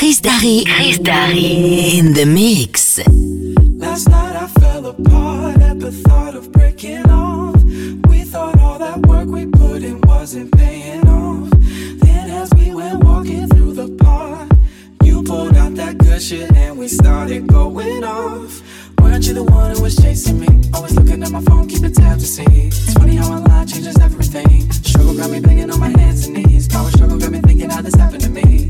[0.00, 0.64] Chris Darry.
[0.64, 1.98] Chris Darry.
[1.98, 2.98] In the mix.
[3.76, 7.62] Last night I fell apart at the thought of breaking off.
[8.08, 11.50] We thought all that work we put in wasn't paying off.
[11.50, 14.48] Then as we went walking through the park,
[15.04, 18.62] you pulled out that good shit and we started going off.
[19.02, 20.48] Weren't you the one who was chasing me?
[20.72, 22.68] Always looking at my phone, keeping tabs to see.
[22.68, 24.72] It's funny how a lie changes everything.
[24.72, 26.68] Struggle got me begging on my hands and knees.
[26.68, 28.69] Power struggle got me thinking how this happened to me.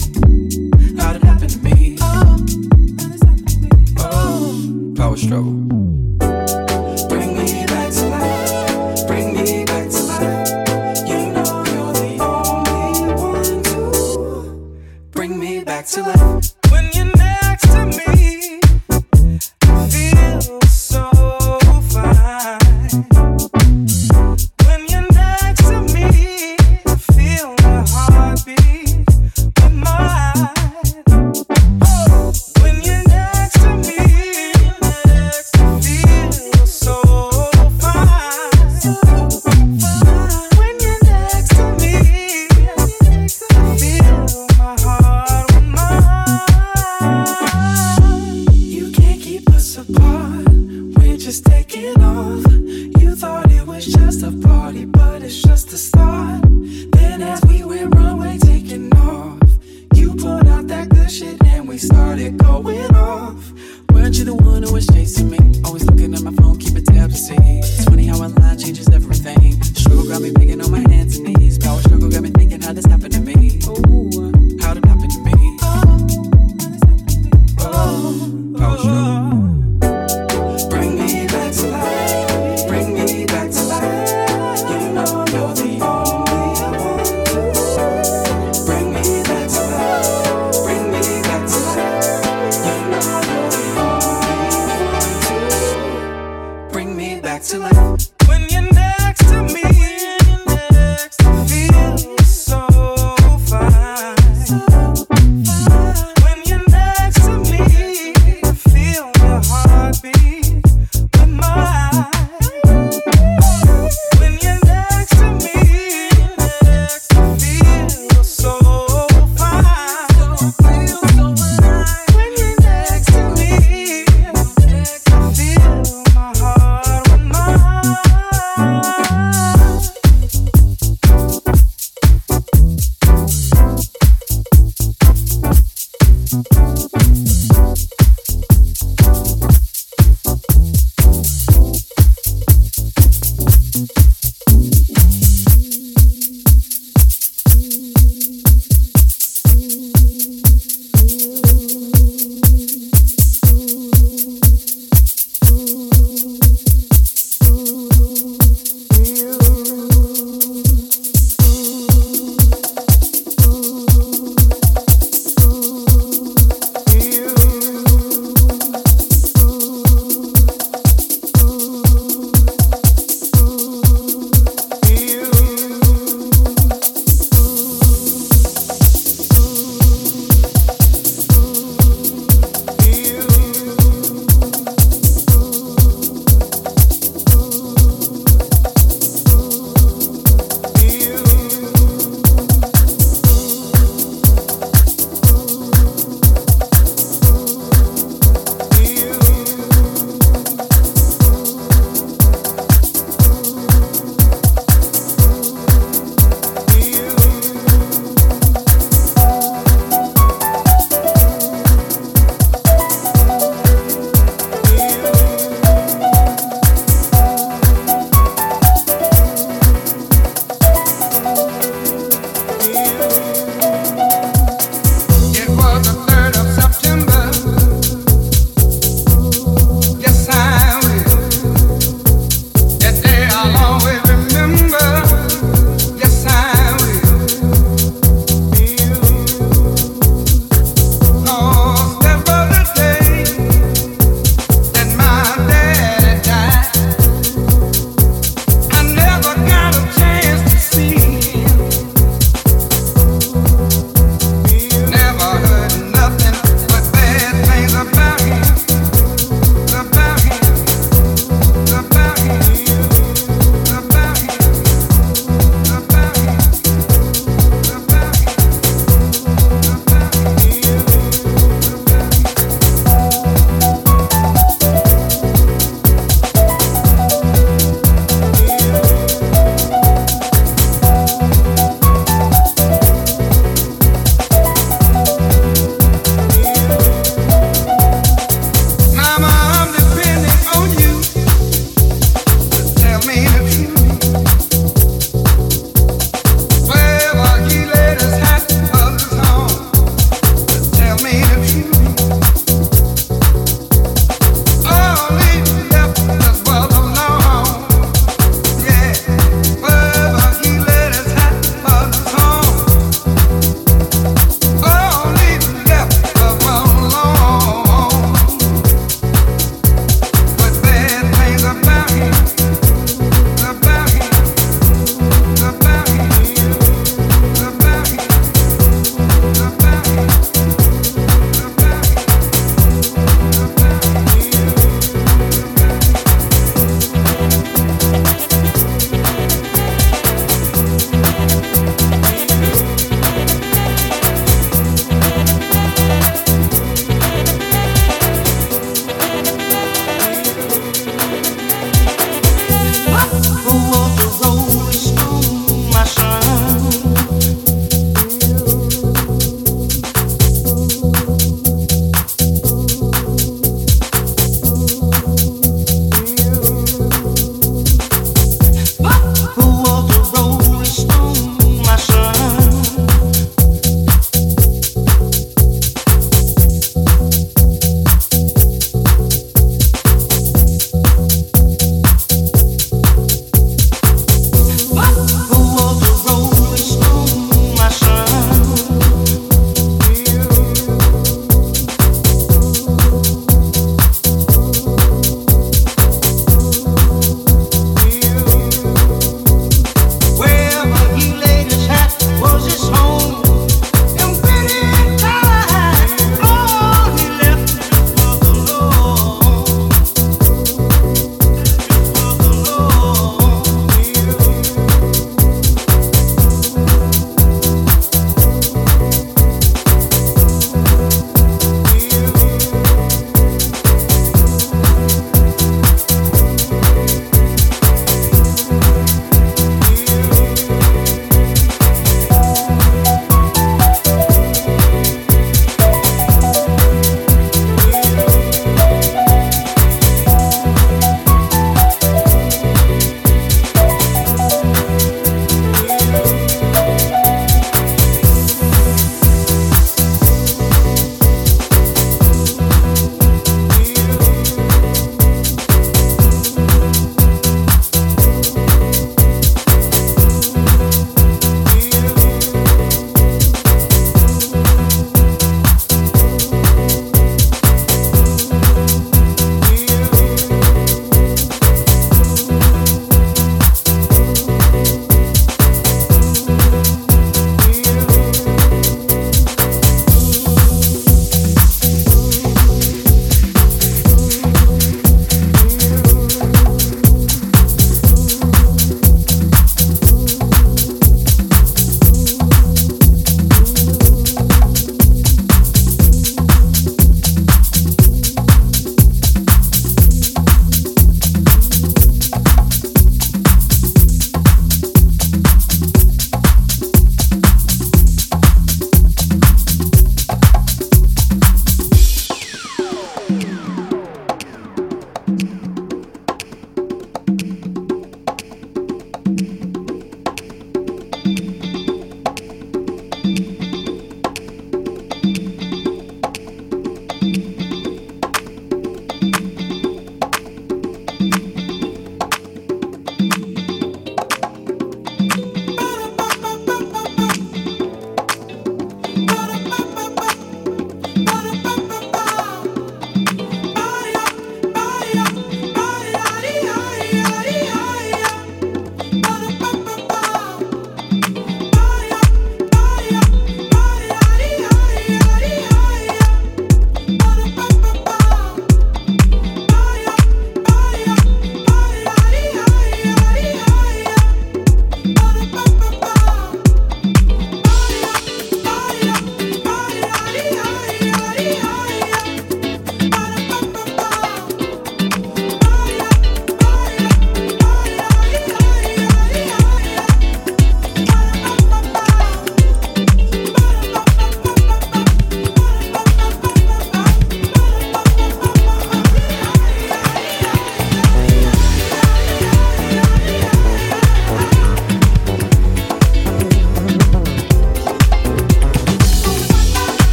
[5.11, 5.80] I was struggle.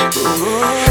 [0.00, 0.87] Ooh.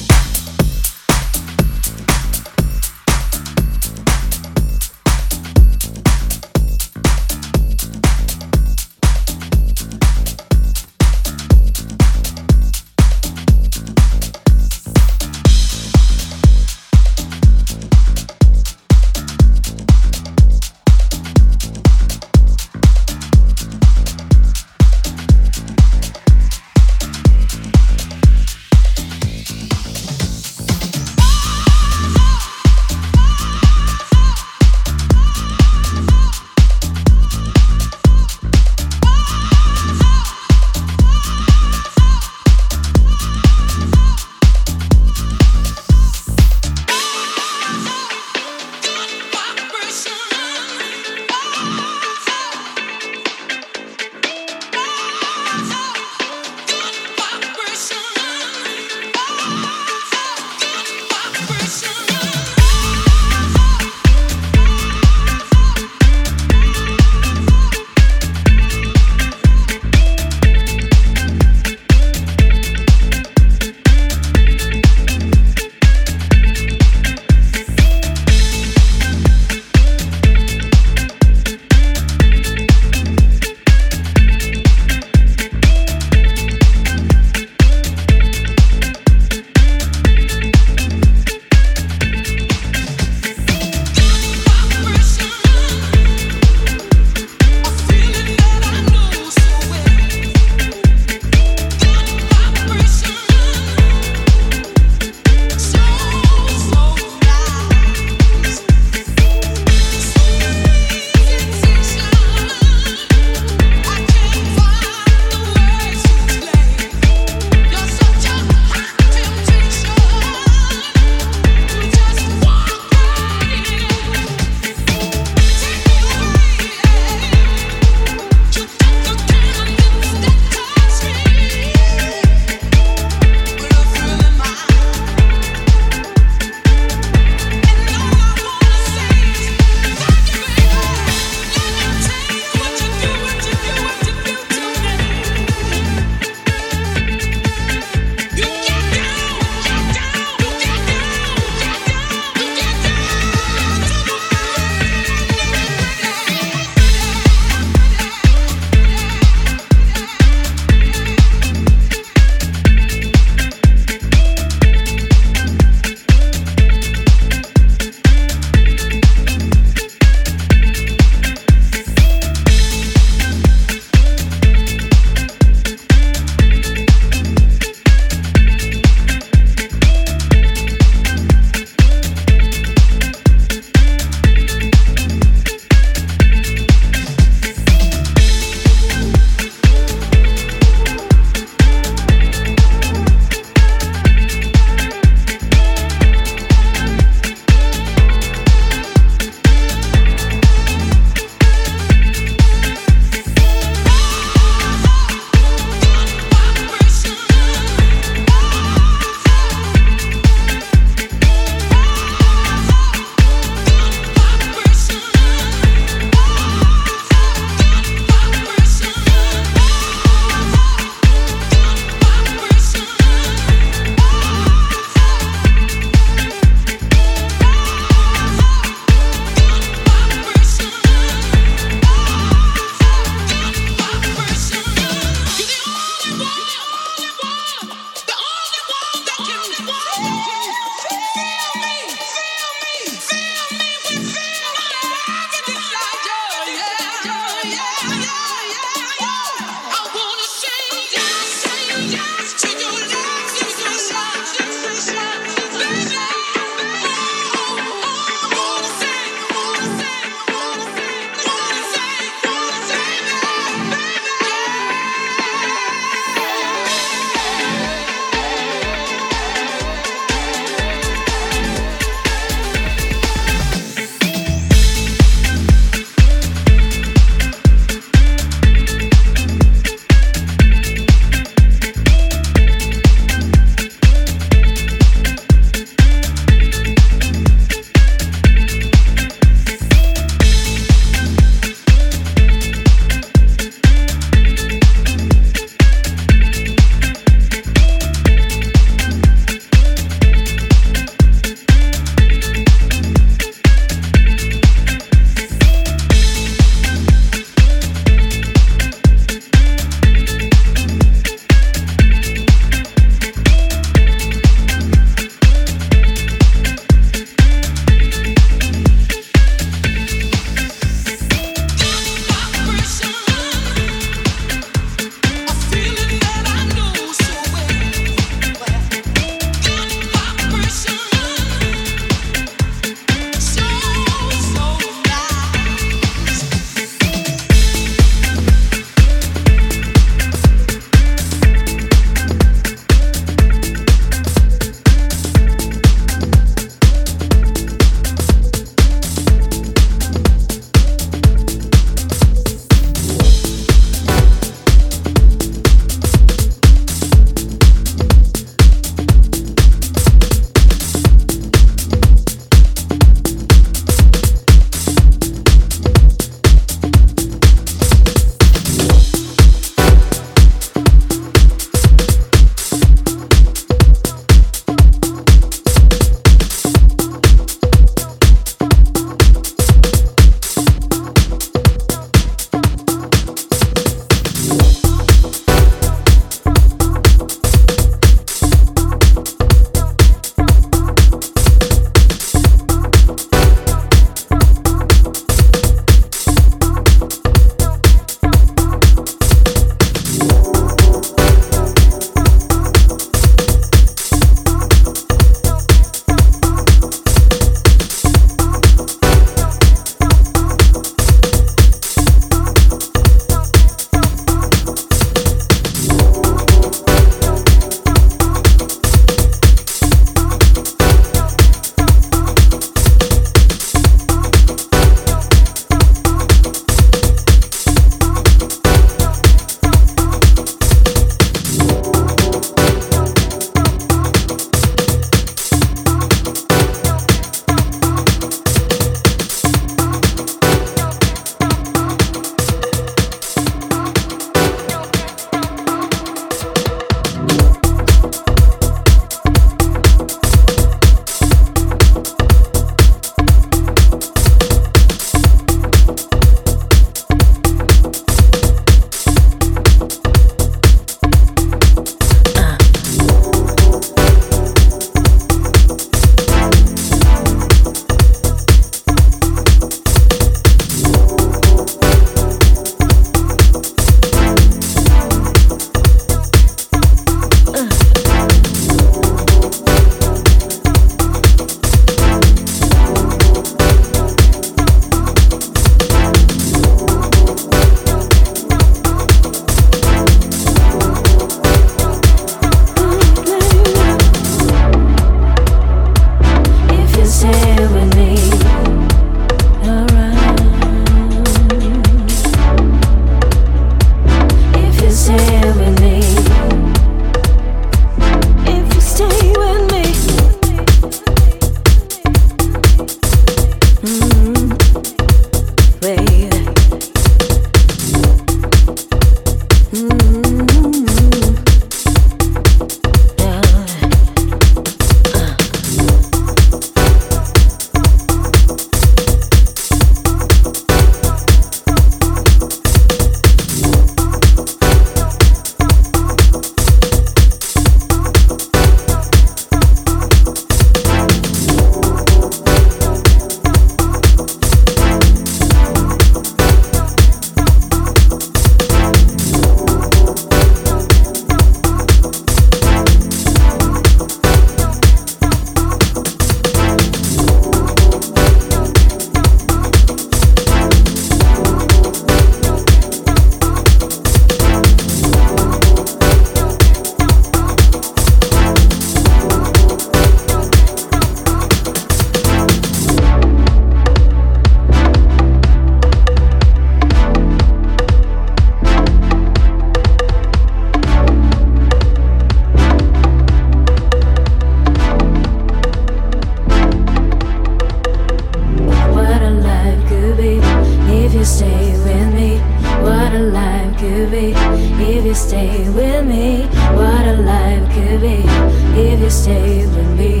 [599.24, 600.00] Stay with me.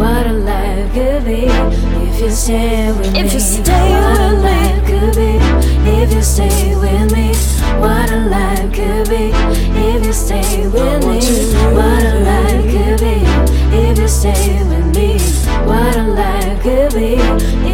[0.00, 1.44] What a life could be
[2.06, 3.20] if you stay with me.
[3.20, 4.48] If you stay what a with me.
[4.48, 5.30] life could be
[5.90, 7.28] if you stay with me.
[7.80, 9.30] What a life could be
[9.88, 11.20] if you stay with me.
[11.76, 13.16] What a life could be
[13.76, 15.18] if you stay with me.
[15.66, 17.16] What a life could be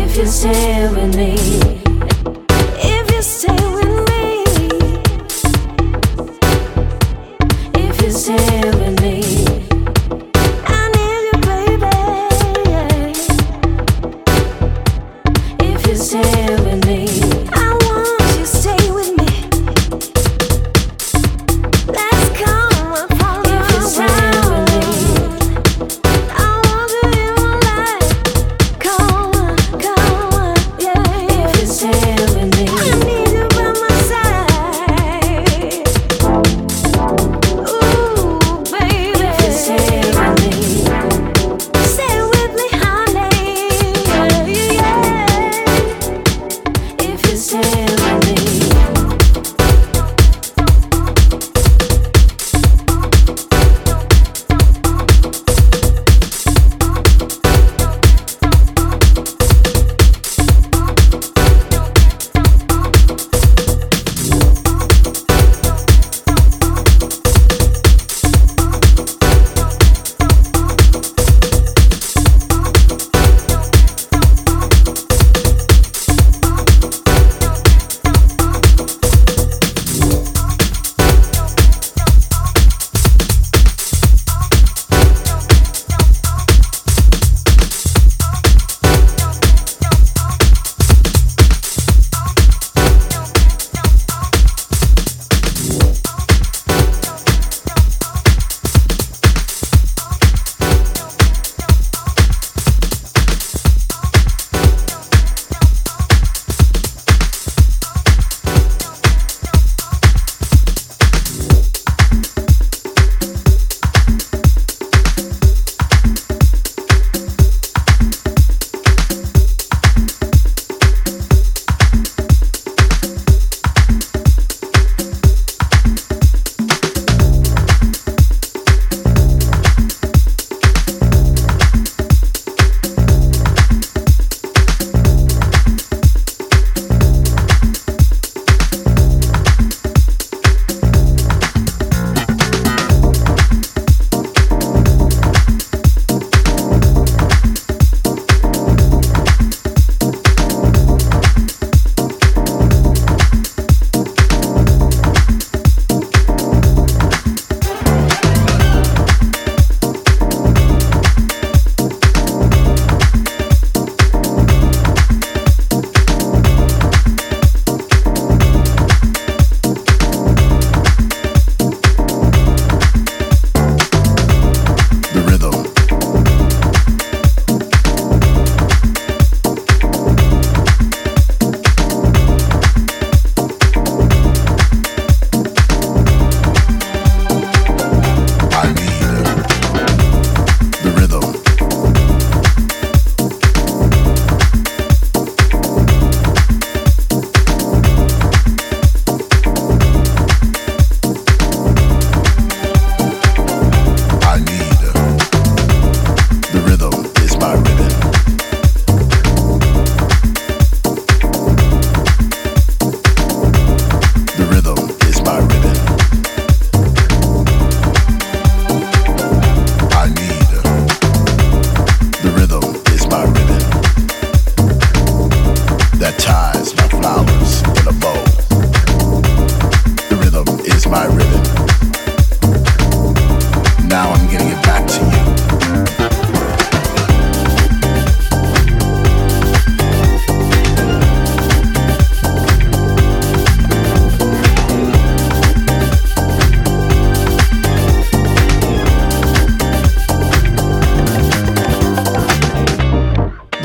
[0.02, 1.77] if you stay with me.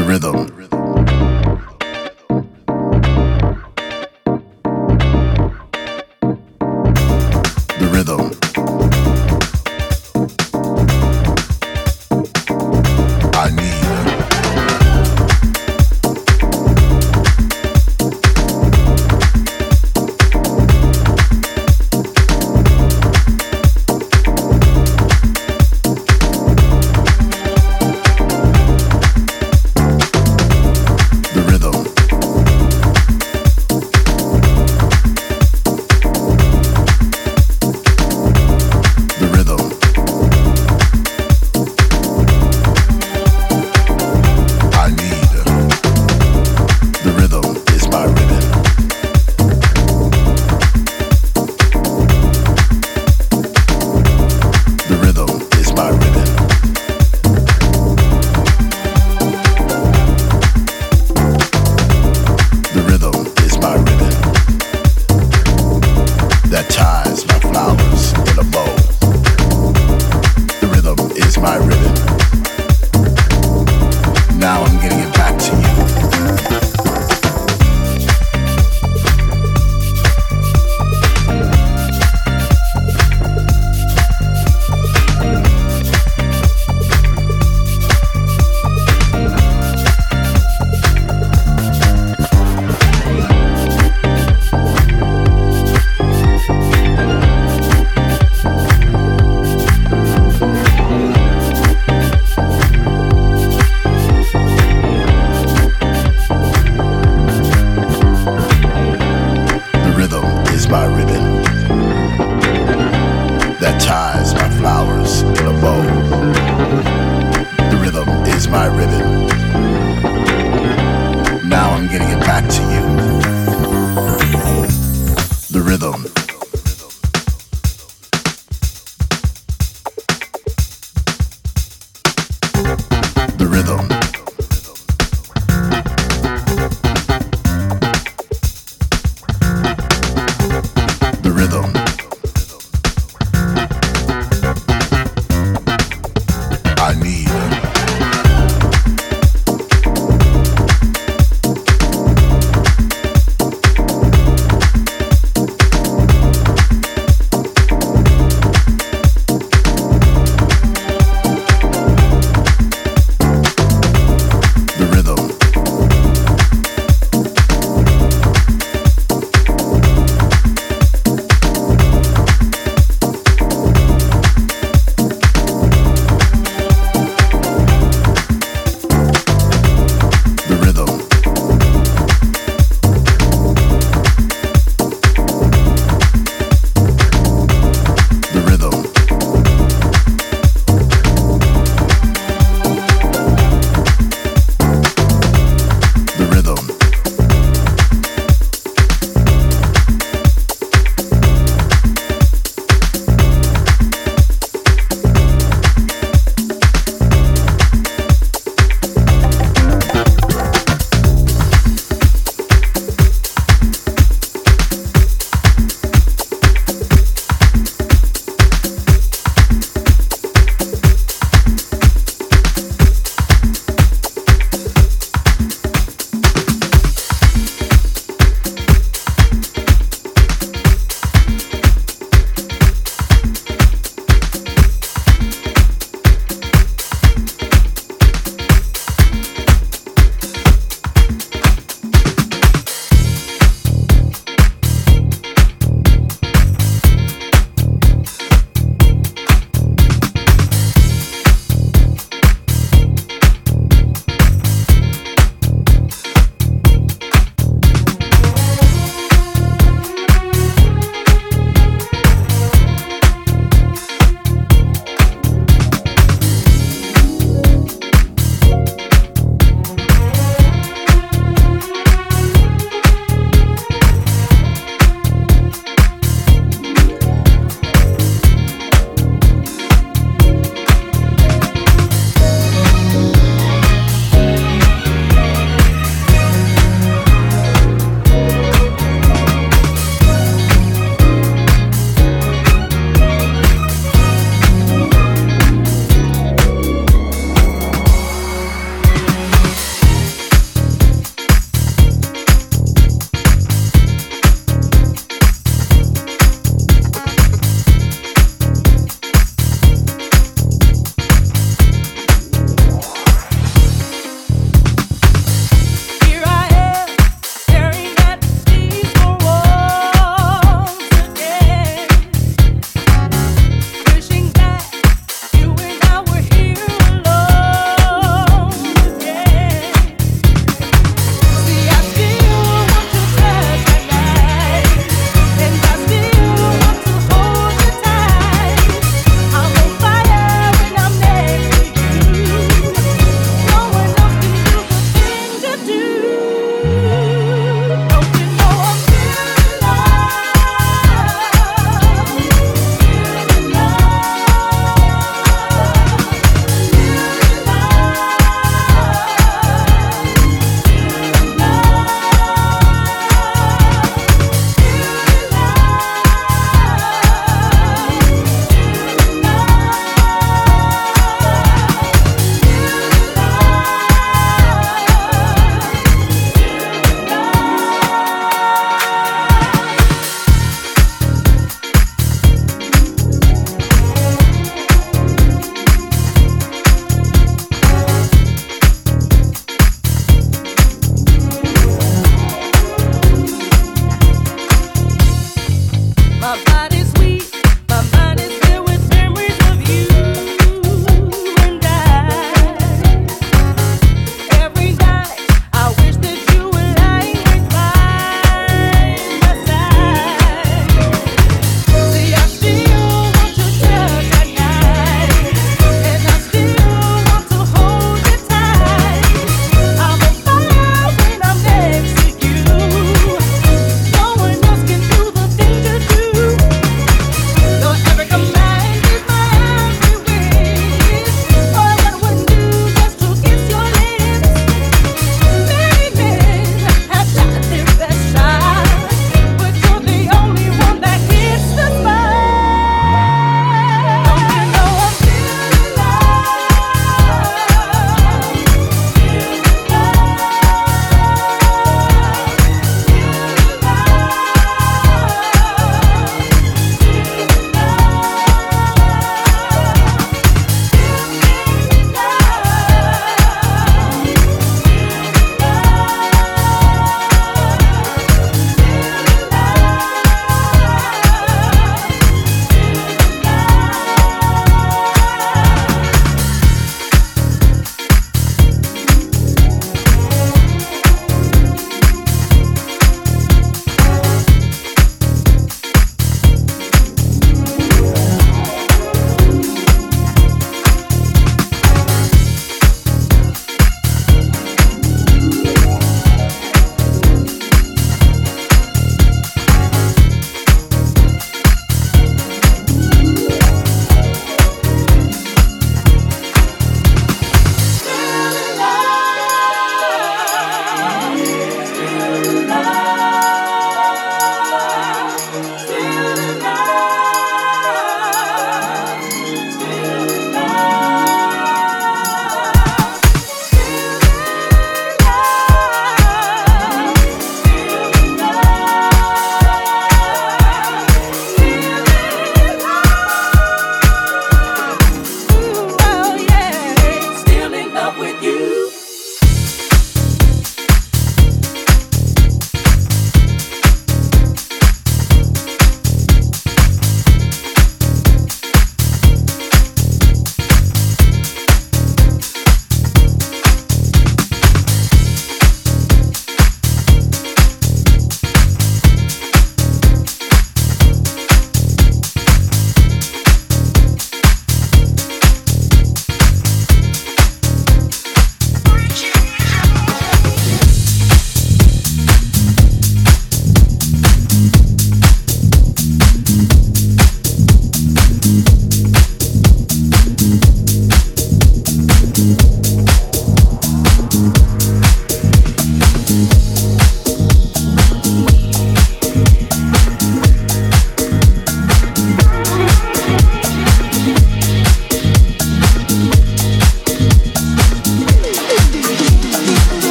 [0.00, 0.79] the rhythm.